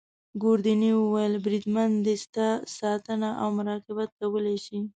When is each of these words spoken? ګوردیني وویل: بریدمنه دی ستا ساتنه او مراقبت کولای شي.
ګوردیني 0.41 0.91
وویل: 0.95 1.33
بریدمنه 1.43 1.97
دی 2.05 2.15
ستا 2.25 2.47
ساتنه 2.77 3.29
او 3.41 3.47
مراقبت 3.57 4.09
کولای 4.19 4.57
شي. 4.65 4.77